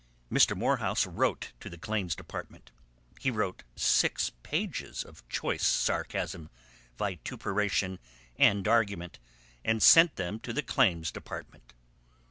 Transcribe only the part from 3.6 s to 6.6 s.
six pages of choice sarcasm,